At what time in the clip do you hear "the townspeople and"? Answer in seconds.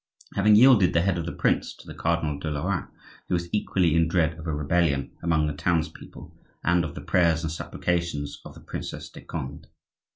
5.45-6.83